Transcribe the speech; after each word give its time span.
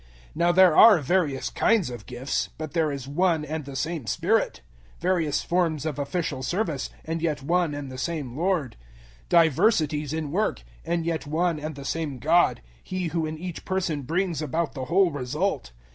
012:004 0.29 0.29
Now 0.35 0.51
there 0.51 0.75
are 0.75 0.97
various 0.97 1.49
kinds 1.51 1.91
of 1.91 2.07
gifts, 2.07 2.49
but 2.57 2.71
there 2.73 2.91
is 2.91 3.07
one 3.07 3.45
and 3.45 3.65
the 3.65 3.75
same 3.75 4.07
Spirit; 4.07 4.61
012:005 4.97 5.01
various 5.01 5.43
forms 5.43 5.85
of 5.85 5.99
official 5.99 6.41
service, 6.41 6.89
and 7.05 7.21
yet 7.21 7.43
one 7.43 7.75
and 7.75 7.91
the 7.91 7.99
same 7.99 8.35
Lord; 8.35 8.77
012:006 9.29 9.29
diversities 9.29 10.13
in 10.13 10.31
work, 10.31 10.63
and 10.83 11.05
yet 11.05 11.27
one 11.27 11.59
and 11.59 11.75
the 11.75 11.85
same 11.85 12.17
God 12.17 12.63
He 12.81 13.09
who 13.09 13.27
in 13.27 13.37
each 13.37 13.63
person 13.63 14.01
brings 14.01 14.41
about 14.41 14.73
the 14.73 14.85
whole 14.85 15.11
result. 15.11 15.71